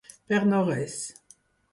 [0.31, 0.95] Per no res.